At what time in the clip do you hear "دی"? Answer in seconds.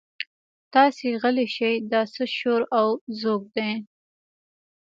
3.55-3.71